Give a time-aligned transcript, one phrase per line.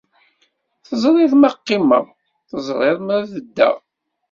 [0.87, 2.05] Teẓriḍ ma qqimeɣ,
[2.49, 3.75] teẓriḍ ma beddeɣ.